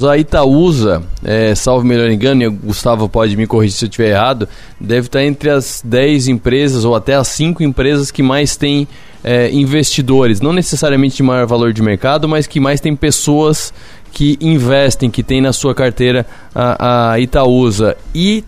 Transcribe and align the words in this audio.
A 0.00 0.16
Itaúsa, 0.16 1.02
é, 1.24 1.56
salvo 1.56 1.84
melhor 1.84 2.08
engano, 2.08 2.40
e 2.40 2.46
o 2.46 2.52
Gustavo 2.52 3.08
pode 3.08 3.36
me 3.36 3.48
corrigir 3.48 3.76
se 3.76 3.84
eu 3.84 3.88
estiver 3.88 4.10
errado, 4.10 4.48
deve 4.80 5.08
estar 5.08 5.24
entre 5.24 5.50
as 5.50 5.82
10 5.84 6.28
empresas 6.28 6.84
ou 6.84 6.94
até 6.94 7.16
as 7.16 7.26
5 7.26 7.64
empresas 7.64 8.12
que 8.12 8.22
mais 8.22 8.56
têm 8.56 8.86
é, 9.24 9.50
investidores, 9.50 10.40
não 10.40 10.52
necessariamente 10.52 11.16
de 11.16 11.24
maior 11.24 11.48
valor 11.48 11.72
de 11.72 11.82
mercado, 11.82 12.28
mas 12.28 12.46
que 12.46 12.60
mais 12.60 12.80
tem 12.80 12.94
pessoas 12.94 13.74
que 14.12 14.38
investem, 14.40 15.10
que 15.10 15.24
tem 15.24 15.40
na 15.40 15.52
sua 15.52 15.74
carteira 15.74 16.24
a, 16.54 17.14
a 17.14 17.18
Itaúsa. 17.18 17.96
E 18.14 18.44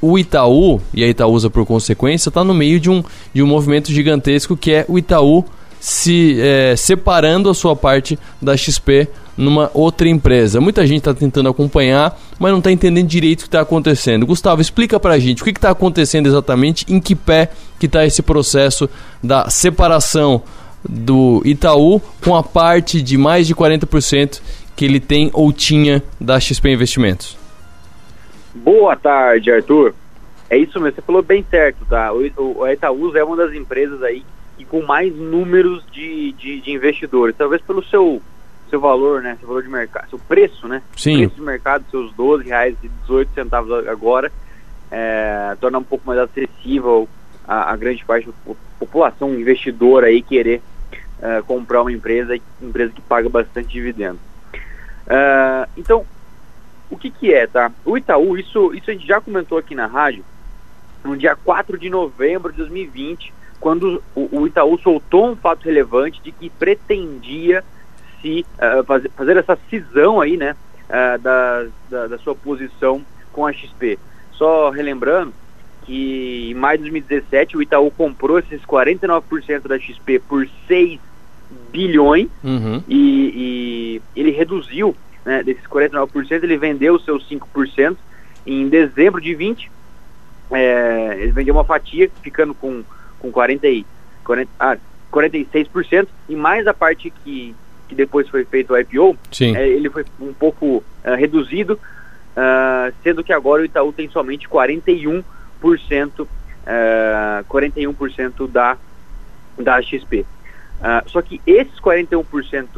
o 0.00 0.18
Itaú, 0.18 0.80
e 0.92 1.04
a 1.04 1.06
Itaúsa 1.06 1.48
por 1.48 1.64
consequência, 1.64 2.28
está 2.28 2.42
no 2.42 2.52
meio 2.52 2.80
de 2.80 2.90
um, 2.90 3.04
de 3.32 3.40
um 3.40 3.46
movimento 3.46 3.92
gigantesco 3.92 4.56
que 4.56 4.72
é 4.72 4.84
o 4.88 4.98
Itaú 4.98 5.44
se 5.82 6.40
é, 6.40 6.76
separando 6.76 7.50
a 7.50 7.54
sua 7.54 7.74
parte 7.74 8.16
da 8.40 8.56
XP 8.56 9.08
numa 9.36 9.68
outra 9.74 10.08
empresa. 10.08 10.60
Muita 10.60 10.86
gente 10.86 10.98
está 10.98 11.12
tentando 11.12 11.48
acompanhar, 11.48 12.16
mas 12.38 12.52
não 12.52 12.58
está 12.58 12.70
entendendo 12.70 13.08
direito 13.08 13.40
o 13.40 13.42
que 13.42 13.48
está 13.48 13.62
acontecendo. 13.62 14.24
Gustavo, 14.24 14.62
explica 14.62 15.00
para 15.00 15.14
a 15.14 15.18
gente 15.18 15.42
o 15.42 15.44
que 15.44 15.50
está 15.50 15.70
acontecendo 15.70 16.28
exatamente, 16.28 16.86
em 16.88 17.00
que 17.00 17.16
pé 17.16 17.50
que 17.80 17.86
está 17.86 18.06
esse 18.06 18.22
processo 18.22 18.88
da 19.20 19.50
separação 19.50 20.44
do 20.88 21.42
Itaú 21.44 22.00
com 22.24 22.36
a 22.36 22.44
parte 22.44 23.02
de 23.02 23.18
mais 23.18 23.48
de 23.48 23.54
40% 23.56 24.40
que 24.76 24.84
ele 24.84 25.00
tem 25.00 25.32
ou 25.34 25.52
tinha 25.52 26.00
da 26.20 26.38
XP 26.38 26.70
Investimentos. 26.70 27.36
Boa 28.54 28.94
tarde, 28.94 29.50
Arthur. 29.50 29.96
É 30.48 30.56
isso 30.56 30.78
mesmo, 30.78 30.94
você 30.94 31.02
falou 31.02 31.22
bem 31.22 31.44
certo, 31.50 31.84
tá? 31.86 32.12
O, 32.12 32.20
o, 32.36 32.62
a 32.62 32.72
Itaúsa 32.72 33.18
é 33.18 33.24
uma 33.24 33.36
das 33.36 33.52
empresas 33.52 34.00
aí 34.04 34.22
e 34.62 34.64
com 34.64 34.80
mais 34.82 35.14
números 35.14 35.84
de, 35.90 36.32
de, 36.32 36.60
de, 36.60 36.70
investidores. 36.70 37.34
Talvez 37.36 37.60
pelo 37.62 37.84
seu, 37.84 38.22
seu 38.70 38.80
valor, 38.80 39.20
né? 39.20 39.36
Seu 39.40 39.48
valor 39.48 39.62
de 39.62 39.68
mercado, 39.68 40.08
seu 40.08 40.20
preço, 40.20 40.68
né? 40.68 40.82
Sim. 40.96 41.16
O 41.16 41.18
preço 41.18 41.34
de 41.34 41.42
mercado, 41.42 41.84
seus 41.90 42.10
R$ 42.12 42.16
12,18 42.16 43.88
agora, 43.88 44.30
é, 44.90 45.56
torna 45.60 45.78
um 45.78 45.82
pouco 45.82 46.06
mais 46.06 46.20
acessível 46.20 47.08
a, 47.46 47.72
a, 47.72 47.76
grande 47.76 48.04
parte 48.04 48.28
da 48.28 48.54
população 48.78 49.34
investidora 49.34 50.06
aí 50.06 50.22
querer 50.22 50.62
é, 51.20 51.42
comprar 51.42 51.82
uma 51.82 51.92
empresa, 51.92 52.38
empresa 52.60 52.92
que 52.92 53.02
paga 53.02 53.28
bastante 53.28 53.68
dividendo. 53.68 54.20
É, 55.08 55.68
então, 55.76 56.06
o 56.88 56.96
que 56.96 57.10
que 57.10 57.34
é, 57.34 57.48
tá? 57.48 57.72
O 57.84 57.98
Itaú, 57.98 58.38
isso, 58.38 58.72
isso 58.74 58.90
a 58.90 58.92
gente 58.92 59.06
já 59.06 59.20
comentou 59.20 59.58
aqui 59.58 59.74
na 59.74 59.86
rádio, 59.86 60.24
no 61.02 61.16
dia 61.16 61.34
4 61.34 61.76
de 61.76 61.90
novembro 61.90 62.52
de 62.52 62.58
2020, 62.58 63.41
quando 63.62 64.02
o, 64.16 64.44
Itaú 64.44 64.76
soltou 64.80 65.30
um 65.30 65.36
fato 65.36 65.66
relevante 65.66 66.20
de 66.20 66.32
que 66.32 66.50
pretendia 66.50 67.62
se 68.20 68.44
uh, 68.54 68.82
fazer, 68.82 69.08
fazer, 69.16 69.36
essa 69.36 69.56
cisão 69.70 70.20
aí, 70.20 70.36
né, 70.36 70.56
uh, 70.88 71.18
da, 71.20 71.66
da, 71.88 72.06
da, 72.08 72.18
sua 72.18 72.34
posição 72.34 73.06
com 73.32 73.46
a 73.46 73.52
XP. 73.52 74.00
Só 74.32 74.68
relembrando 74.68 75.32
que 75.86 76.50
em 76.50 76.54
maio 76.54 76.78
de 76.78 76.90
2017 76.90 77.56
o 77.56 77.62
Itaú 77.62 77.88
comprou 77.92 78.40
esses 78.40 78.60
49% 78.62 79.68
da 79.68 79.78
XP 79.78 80.18
por 80.18 80.44
6 80.66 80.98
bilhões 81.70 82.28
uhum. 82.42 82.82
e, 82.88 84.00
e, 84.16 84.20
ele 84.20 84.32
reduziu 84.32 84.96
né, 85.24 85.40
desses 85.44 85.64
49%, 85.68 86.42
ele 86.42 86.56
vendeu 86.56 86.96
os 86.96 87.04
seus 87.04 87.24
5% 87.30 87.96
em 88.44 88.68
dezembro 88.68 89.20
de 89.20 89.36
20. 89.36 89.70
É, 90.50 91.16
ele 91.20 91.30
vendeu 91.30 91.54
uma 91.54 91.64
fatia 91.64 92.10
ficando 92.22 92.52
com 92.54 92.82
com 93.22 93.30
40 93.30 93.68
e, 93.68 93.86
40, 94.24 94.50
ah, 94.58 94.76
46%, 95.12 96.08
e 96.28 96.34
mais 96.34 96.66
a 96.66 96.74
parte 96.74 97.08
que, 97.08 97.54
que 97.88 97.94
depois 97.94 98.28
foi 98.28 98.44
feito 98.44 98.72
o 98.72 98.78
IPO, 98.78 99.16
é, 99.54 99.68
ele 99.68 99.88
foi 99.88 100.04
um 100.20 100.32
pouco 100.32 100.66
uh, 100.76 100.84
reduzido, 101.16 101.74
uh, 101.74 102.92
sendo 103.04 103.22
que 103.22 103.32
agora 103.32 103.62
o 103.62 103.64
Itaú 103.64 103.92
tem 103.92 104.10
somente 104.10 104.48
41%, 104.48 105.22
uh, 105.62 106.26
41% 107.48 108.50
da, 108.50 108.76
da 109.56 109.80
XP. 109.80 110.26
Uh, 110.80 111.08
só 111.08 111.22
que 111.22 111.40
esses 111.46 111.78
41%, 111.78 112.24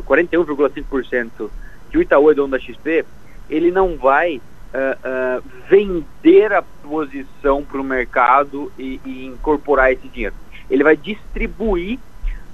41,5% 0.06 1.50
que 1.90 1.96
o 1.96 2.02
Itaú 2.02 2.30
é 2.30 2.34
dono 2.34 2.50
da 2.50 2.58
XP, 2.58 3.06
ele 3.48 3.70
não 3.70 3.96
vai 3.96 4.42
uh, 4.74 5.38
uh, 5.38 5.44
vender 5.68 6.52
a 6.52 6.62
posição 6.62 7.62
para 7.62 7.80
o 7.80 7.84
mercado 7.84 8.72
e, 8.78 9.00
e, 9.04 9.26
incorporar 9.26 9.92
esse 9.92 10.08
dinheiro. 10.08 10.34
Ele 10.68 10.82
vai 10.82 10.96
distribuir 10.96 11.98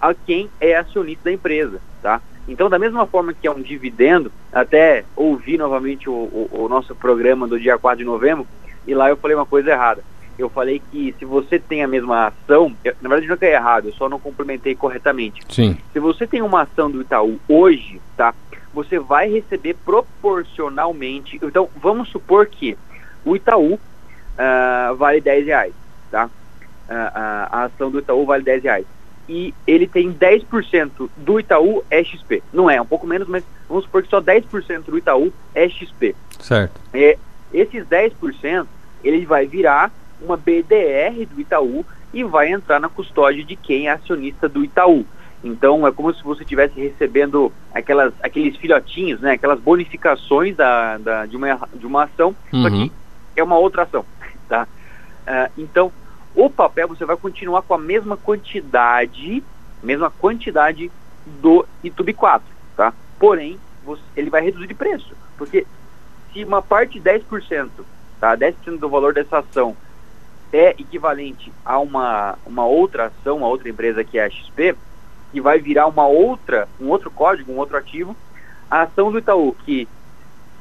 a 0.00 0.14
quem 0.14 0.48
é 0.60 0.76
acionista 0.76 1.25
da 1.25 1.32
empresa, 1.32 1.81
tá? 2.03 2.20
Então, 2.47 2.69
da 2.69 2.78
mesma 2.78 3.06
forma 3.06 3.32
que 3.32 3.47
é 3.47 3.50
um 3.50 3.62
dividendo, 3.62 4.32
até 4.53 5.04
ouvi 5.14 5.56
novamente 5.56 6.08
o, 6.08 6.12
o, 6.12 6.48
o 6.64 6.69
nosso 6.69 6.94
programa 6.94 7.47
do 7.47 7.60
dia 7.60 7.78
4 7.78 7.98
de 7.98 8.04
novembro, 8.04 8.47
e 8.87 8.94
lá 8.94 9.08
eu 9.08 9.16
falei 9.16 9.37
uma 9.37 9.47
coisa 9.47 9.70
errada. 9.70 10.02
Eu 10.38 10.48
falei 10.48 10.81
que 10.91 11.14
se 11.19 11.25
você 11.25 11.58
tem 11.58 11.84
a 11.84 11.88
mesma 11.88 12.28
ação, 12.28 12.75
eu, 12.82 12.94
na 13.02 13.08
verdade 13.10 13.28
não 13.28 13.37
é 13.41 13.52
errado, 13.52 13.88
eu 13.88 13.92
só 13.92 14.08
não 14.08 14.19
complementei 14.19 14.75
corretamente. 14.75 15.42
Sim. 15.48 15.76
Se 15.92 16.00
você 16.00 16.26
tem 16.26 16.41
uma 16.41 16.62
ação 16.62 16.91
do 16.91 17.02
Itaú 17.02 17.38
hoje, 17.47 18.00
tá? 18.16 18.34
Você 18.72 18.98
vai 18.98 19.28
receber 19.28 19.75
proporcionalmente. 19.84 21.38
Então, 21.42 21.69
vamos 21.76 22.08
supor 22.10 22.47
que 22.47 22.76
o 23.25 23.36
Itaú 23.36 23.75
uh, 23.75 24.97
vale 24.97 25.20
10 25.20 25.47
reais, 25.47 25.75
tá? 26.10 26.26
Uh, 26.26 26.92
uh, 26.92 27.48
a 27.50 27.64
ação 27.64 27.91
do 27.91 27.98
Itaú 27.98 28.25
vale 28.25 28.44
10 28.44 28.62
reais. 28.62 28.86
E 29.28 29.54
ele 29.66 29.86
tem 29.86 30.12
10% 30.12 31.08
do 31.16 31.38
Itaú 31.38 31.84
é 31.88 32.03
XP. 32.03 32.42
Não 32.53 32.69
é, 32.69 32.76
é 32.76 32.82
um 32.82 32.86
pouco 32.86 33.06
menos, 33.06 33.28
mas 33.28 33.44
vamos 33.69 33.84
supor 33.84 34.03
que 34.03 34.08
só 34.08 34.20
10% 34.20 34.84
do 34.87 34.98
Itaú 34.98 35.32
é 35.54 35.69
XP. 35.69 36.16
Certo. 36.41 36.81
É, 36.92 37.16
esses 37.52 37.84
10%, 37.84 38.66
ele 39.04 39.25
vai 39.26 39.47
virar 39.47 39.92
uma 40.20 40.37
BDR 40.37 41.26
do 41.32 41.41
Itaú 41.41 41.84
e 42.12 42.25
vai 42.25 42.50
entrar 42.50 42.81
na 42.81 42.88
custódia 42.88 43.44
de 43.44 43.54
quem 43.54 43.87
é 43.87 43.92
acionista 43.92 44.48
do 44.48 44.64
Itaú. 44.64 45.06
Então 45.43 45.87
é 45.87 45.93
como 45.93 46.12
se 46.15 46.23
você 46.23 46.43
estivesse 46.43 46.78
recebendo 46.78 47.53
aquelas, 47.73 48.12
aqueles 48.23 48.56
filhotinhos, 48.56 49.21
né? 49.21 49.33
Aquelas 49.33 49.59
bonificações 49.59 50.55
da, 50.55 50.99
da, 50.99 51.27
de, 51.27 51.37
uma, 51.37 51.69
de 51.75 51.87
uma 51.87 52.05
ação, 52.05 52.34
uhum. 52.53 52.62
só 52.62 52.69
que 52.69 52.77
uhum. 52.77 52.91
é 53.37 53.43
uma 53.43 53.59
outra 53.59 53.84
ação, 53.84 54.05
tá? 54.49 54.67
Uh, 55.23 55.53
então, 55.56 55.93
o 56.34 56.50
papel 56.50 56.89
você 56.89 57.05
vai 57.05 57.17
continuar 57.17 57.62
com 57.62 57.75
a 57.75 57.79
mesma 57.79 58.17
quantidade, 58.17 59.43
mesma 59.83 60.11
quantidade 60.11 60.91
do 61.41 61.65
YouTube 61.83 62.12
4, 62.12 62.47
tá? 62.77 62.93
Porém, 63.19 63.59
você, 63.84 64.03
ele 64.17 64.29
vai 64.29 64.43
reduzir 64.43 64.67
de 64.67 64.75
preço, 64.75 65.15
porque 65.39 65.67
se 66.33 66.45
uma 66.45 66.61
parte 66.61 67.00
10%, 67.00 67.69
tá? 68.21 68.37
10% 68.37 68.79
do 68.79 68.89
valor 68.89 69.15
dessa 69.15 69.39
ação 69.39 69.75
é 70.53 70.71
equivalente 70.71 71.53
a 71.65 71.79
uma, 71.79 72.37
uma 72.45 72.67
outra 72.67 73.06
ação, 73.06 73.39
uma 73.39 73.49
outra 73.49 73.69
empresa 73.69 74.05
que 74.05 74.19
é 74.19 74.25
a 74.25 74.31
XP, 74.31 74.77
que 75.33 75.41
vai 75.41 75.59
virar 75.59 75.87
uma 75.87 76.07
outra, 76.07 76.69
um 76.81 76.89
outro 76.89 77.11
código, 77.11 77.53
um 77.53 77.59
outro 77.59 77.77
ativo, 77.77 78.17
a 78.71 78.83
ação 78.83 79.11
do 79.11 79.19
Itaú, 79.19 79.55
que 79.65 79.89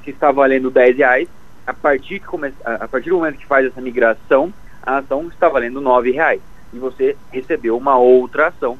se 0.04 0.12
está 0.12 0.32
valendo 0.32 0.70
10 0.70 0.98
reais, 0.98 1.28
a 1.66 1.74
partir, 1.74 2.20
que 2.20 2.26
come, 2.26 2.54
a 2.64 2.88
partir 2.88 3.10
do 3.10 3.18
momento 3.18 3.38
que 3.38 3.46
faz 3.46 3.66
essa 3.66 3.82
migração, 3.82 4.54
a 4.82 4.98
ação 4.98 5.28
está 5.28 5.48
valendo 5.48 5.80
9 5.80 6.12
reais. 6.12 6.42
E 6.74 6.80
você 6.80 7.16
recebeu 7.32 7.78
uma 7.78 7.98
outra 7.98 8.48
ação 8.48 8.78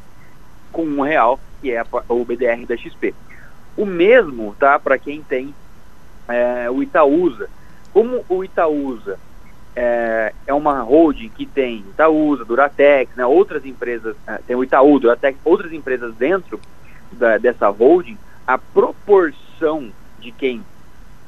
com 0.72 0.84
um 0.84 1.02
real, 1.02 1.40
que 1.62 1.72
é 1.72 1.80
a, 1.80 1.86
o 2.08 2.26
BDR 2.26 2.66
da 2.68 2.76
XP. 2.76 3.14
O 3.78 3.86
mesmo 3.86 4.56
tá 4.60 4.80
para 4.80 4.98
quem 4.98 5.22
tem 5.22 5.54
é, 6.28 6.70
o 6.70 6.82
Itaúsa. 6.82 7.50
Como 7.94 8.26
o 8.28 8.44
Itaúsa 8.44 9.20
é, 9.82 10.34
é 10.46 10.54
uma 10.54 10.82
holding 10.82 11.30
que 11.30 11.46
tem 11.46 11.78
Itaúsa, 11.78 12.44
Duratex, 12.44 13.16
né, 13.16 13.26
outras 13.26 13.66
empresas, 13.66 14.14
é, 14.28 14.38
tem 14.46 14.54
o 14.54 14.62
Itaú, 14.62 15.00
Duratex, 15.00 15.40
outras 15.46 15.72
empresas 15.72 16.14
dentro 16.16 16.60
da, 17.14 17.38
dessa 17.38 17.70
holding, 17.70 18.18
a 18.46 18.58
proporção 18.58 19.90
de 20.20 20.34
quem 20.34 20.62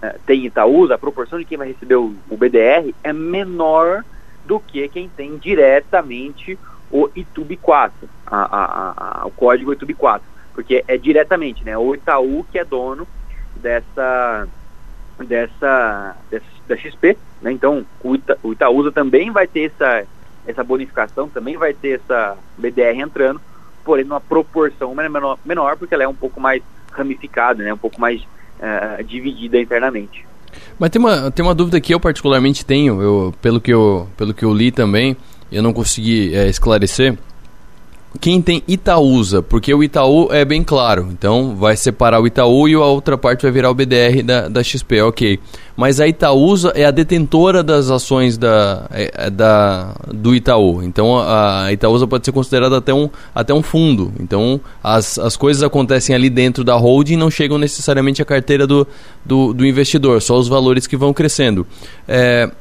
é, 0.02 0.18
tem 0.26 0.46
Itaúsa, 0.46 0.96
a 0.96 0.98
proporção 0.98 1.40
de 1.40 1.46
quem 1.46 1.58
vai 1.58 1.70
receber 1.70 1.96
o, 1.96 2.14
o, 2.30 2.36
BDR 2.36 2.94
é 3.02 3.14
menor 3.14 4.04
do 4.46 4.60
que 4.60 4.86
quem 4.90 5.08
tem 5.08 5.38
diretamente 5.38 6.60
o 6.92 7.10
ITUB 7.16 7.56
4, 7.56 8.10
a, 8.28 8.38
a, 8.38 9.22
a, 9.22 9.28
o 9.28 9.32
código 9.32 9.72
ITUB 9.72 9.94
4, 9.94 10.28
porque 10.54 10.84
é 10.90 10.98
diretamente, 10.98 11.64
né, 11.64 11.78
o 11.78 11.96
Itaú 11.96 12.46
que 12.52 12.60
é 12.60 12.66
dono 12.66 13.08
dessa 13.56 14.46
dessa, 15.26 16.16
dessa 16.30 16.46
da 16.68 16.78
XP, 16.78 17.18
né? 17.42 17.52
Então 17.52 17.86
o, 18.04 18.16
Ita, 18.16 18.38
o 18.44 18.54
Itaúsa 18.54 18.92
também 18.92 19.32
vai 19.32 19.48
ter 19.48 19.72
essa, 19.74 20.06
essa 20.48 20.64
bonificação, 20.64 21.28
também 21.30 21.58
vai 21.58 21.74
ter 21.74 22.00
essa 22.02 22.38
BDR 22.58 23.00
entrando, 23.00 23.42
porém 23.84 24.06
numa 24.06 24.22
proporção 24.22 24.94
menor, 24.96 25.38
menor 25.46 25.78
porque 25.78 25.94
ela 25.94 26.04
é 26.04 26.08
um 26.08 26.16
pouco 26.16 26.40
mais 26.40 26.62
ramificada, 26.92 27.64
né? 27.64 27.74
Um 27.74 27.78
pouco 27.78 28.00
mais 28.00 28.22
uh, 28.22 29.04
dividida 29.04 29.60
internamente. 29.60 30.26
Mas 30.78 30.90
tem 30.90 31.00
uma, 31.00 31.32
tem 31.32 31.46
uma 31.46 31.56
dúvida 31.56 31.80
que 31.80 31.94
eu 31.94 32.00
particularmente 32.00 32.66
tenho, 32.66 33.02
eu, 33.02 33.34
pelo, 33.42 33.62
que 33.62 33.72
eu, 33.72 34.08
pelo 34.18 34.34
que 34.34 34.44
eu 34.44 34.54
li 34.54 34.72
também, 34.72 35.16
eu 35.52 35.64
não 35.64 35.74
consegui 35.74 36.36
é, 36.36 36.48
esclarecer. 36.48 37.18
Quem 38.20 38.42
tem 38.42 38.62
Itaúsa, 38.68 39.42
porque 39.42 39.74
o 39.74 39.84
Itaú 39.84 40.28
é 40.32 40.44
bem 40.44 40.64
claro, 40.64 41.08
então 41.12 41.56
vai 41.56 41.78
separar 41.78 42.20
o 42.20 42.28
Itaú 42.28 42.68
e 42.68 42.74
a 42.74 42.80
outra 42.80 43.18
parte 43.18 43.44
vai 43.44 43.52
virar 43.52 43.72
o 43.72 43.74
BDR 43.74 44.22
da, 44.24 44.48
da 44.50 44.64
XP, 44.64 45.02
ok. 45.02 45.40
Mas 45.78 46.02
a 46.02 46.08
Itaúsa 46.08 46.74
é 46.76 46.84
a 46.84 46.92
detentora 46.92 47.64
das 47.64 47.90
ações 47.90 48.38
da, 48.38 48.86
é, 48.92 49.12
é 49.14 49.30
da, 49.30 49.96
do 50.14 50.36
Itaú, 50.36 50.84
então 50.84 51.18
a 51.20 51.72
Itaúsa 51.72 52.06
pode 52.06 52.26
ser 52.26 52.34
considerada 52.34 52.78
até 52.78 52.94
um, 52.94 53.10
até 53.34 53.54
um 53.54 53.64
fundo, 53.64 54.12
então 54.20 54.60
as, 54.84 55.18
as 55.18 55.38
coisas 55.38 55.64
acontecem 55.64 56.14
ali 56.14 56.30
dentro 56.30 56.64
da 56.66 56.76
holding 56.76 57.14
e 57.14 57.18
não 57.18 57.32
chegam 57.32 57.58
necessariamente 57.58 58.22
à 58.22 58.26
carteira 58.26 58.68
do, 58.68 58.86
do, 59.26 59.54
do 59.54 59.66
investidor, 59.66 60.22
só 60.22 60.38
os 60.38 60.50
valores 60.50 60.86
que 60.86 60.98
vão 60.98 61.14
crescendo. 61.14 61.66
É, 62.08 62.52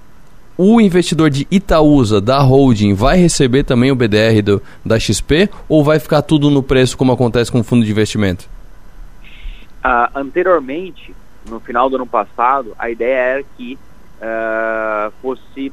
o 0.62 0.78
investidor 0.78 1.30
de 1.30 1.46
Itaúsa, 1.50 2.20
da 2.20 2.38
holding, 2.38 2.92
vai 2.92 3.16
receber 3.16 3.64
também 3.64 3.90
o 3.90 3.96
BDR 3.96 4.42
do, 4.44 4.62
da 4.84 5.00
XP 5.00 5.48
ou 5.66 5.82
vai 5.82 5.98
ficar 5.98 6.20
tudo 6.20 6.50
no 6.50 6.62
preço 6.62 6.98
como 6.98 7.12
acontece 7.12 7.50
com 7.50 7.60
o 7.60 7.64
fundo 7.64 7.82
de 7.82 7.90
investimento? 7.90 8.46
Uh, 9.82 10.12
anteriormente, 10.14 11.14
no 11.48 11.60
final 11.60 11.88
do 11.88 11.96
ano 11.96 12.06
passado, 12.06 12.74
a 12.78 12.90
ideia 12.90 13.16
era 13.16 13.44
que 13.56 13.78
uh, 14.18 15.10
fosse 15.22 15.72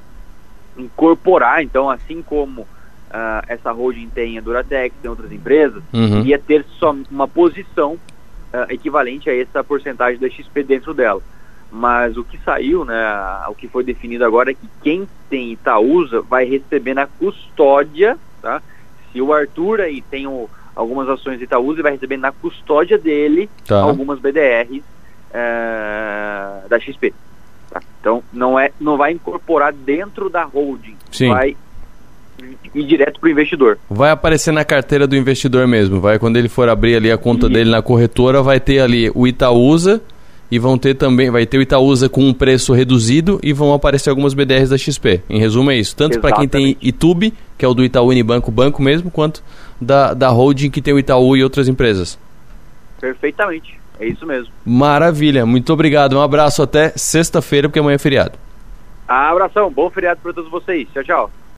incorporar, 0.78 1.62
então, 1.62 1.90
assim 1.90 2.22
como 2.22 2.62
uh, 2.62 3.44
essa 3.46 3.74
holding 3.74 4.08
tem 4.08 4.38
a 4.38 4.42
Duratex, 4.42 4.96
tem 5.02 5.12
outras 5.12 5.34
empresas, 5.34 5.84
uhum. 5.92 6.24
ia 6.24 6.40
ter 6.40 6.66
só 6.80 6.96
uma 7.12 7.28
posição 7.28 7.98
equivalente 8.70 9.30
a 9.30 9.38
essa 9.38 9.62
porcentagem 9.62 10.18
da 10.18 10.30
XP 10.30 10.64
dentro 10.64 10.94
dela. 10.94 11.22
Mas 11.72 12.16
o 12.16 12.24
que 12.24 12.40
saiu, 12.46 12.86
né, 12.86 12.96
o 13.50 13.54
que 13.54 13.68
foi 13.68 13.84
definido 13.84 14.24
agora 14.24 14.52
é 14.52 14.54
que 14.54 14.70
quem 14.82 15.08
tem 15.30 15.52
Itaúsa 15.52 16.22
vai 16.22 16.46
receber 16.46 16.94
na 16.94 17.06
custódia, 17.06 18.18
tá? 18.42 18.62
Se 19.12 19.22
o 19.22 19.34
Arthur 19.34 19.82
aí 19.82 20.02
tem 20.02 20.28
o, 20.28 20.50
algumas 20.76 21.10
ações 21.10 21.38
de 21.38 21.44
Itaúsa, 21.44 21.76
ele 21.76 21.84
vai 21.84 21.92
receber 21.94 22.18
na 22.18 22.32
custódia 22.32 22.98
dele 22.98 23.50
tá. 23.66 23.82
algumas 23.82 24.20
BDRs 24.20 24.82
é, 25.34 26.68
da 26.70 26.80
XP. 26.80 27.14
Tá? 27.70 27.82
Então 28.00 28.24
não 28.32 28.58
é, 28.58 28.72
não 28.80 28.96
vai 28.96 29.12
incorporar 29.12 29.74
dentro 29.74 30.30
da 30.30 30.44
holding, 30.44 30.96
Sim. 31.12 31.30
vai 31.30 31.58
ir 32.74 32.84
direto 32.84 33.20
para 33.20 33.28
o 33.28 33.32
investidor. 33.32 33.78
Vai 33.90 34.12
aparecer 34.12 34.52
na 34.52 34.64
carteira 34.64 35.06
do 35.06 35.16
investidor 35.16 35.68
mesmo, 35.68 36.00
vai 36.00 36.18
quando 36.18 36.38
ele 36.38 36.48
for 36.48 36.70
abrir 36.70 36.96
ali 36.96 37.12
a 37.12 37.18
conta 37.18 37.50
dele 37.50 37.70
na 37.70 37.82
corretora, 37.82 38.42
vai 38.42 38.60
ter 38.60 38.80
ali 38.80 39.12
o 39.14 39.28
Itaúsa 39.28 40.02
e 40.52 40.58
vão 40.58 40.78
ter 40.78 40.96
também, 40.96 41.30
vai 41.30 41.46
ter 41.46 41.58
o 41.58 41.62
Itaúsa 41.62 42.08
com 42.08 42.22
um 42.22 42.34
preço 42.34 42.74
reduzido 42.74 43.40
e 43.44 43.54
vão 43.54 43.74
aparecer 43.74 44.10
algumas 44.10 44.34
BDRs 44.34 44.70
da 44.70 44.78
XP. 44.78 45.22
Em 45.30 45.40
resumo 45.40 45.72
é 45.72 45.78
isso, 45.78 45.96
tanto 45.96 46.20
para 46.20 46.36
quem 46.36 46.48
tem 46.48 46.78
Itube, 46.82 47.34
que 47.58 47.66
é 47.66 47.68
o 47.68 47.74
do 47.74 47.84
Itaú 47.84 48.08
Unibanco 48.08 48.52
Banco 48.52 48.82
mesmo, 48.82 49.12
quanto 49.12 49.44
da, 49.80 50.14
da 50.14 50.30
holding 50.30 50.70
que 50.70 50.82
tem 50.82 50.94
o 50.94 51.00
Itaú 51.00 51.36
e 51.36 51.44
outras 51.44 51.68
empresas. 51.68 52.18
Perfeitamente, 53.00 53.80
é 54.00 54.08
isso 54.08 54.26
mesmo. 54.26 54.52
Maravilha, 54.66 55.46
muito 55.46 55.72
obrigado, 55.74 56.18
um 56.18 56.22
abraço 56.22 56.64
até 56.64 56.90
sexta-feira, 56.96 57.68
porque 57.68 57.80
amanhã 57.80 57.96
é 57.96 58.00
feriado. 58.00 58.38
Ah, 59.08 59.30
abração, 59.30 59.72
bom 59.72 59.90
feriado 59.90 60.20
para 60.22 60.34
todos 60.34 60.50
vocês, 60.50 60.88
tchau, 60.94 61.04
tchau. 61.04 61.32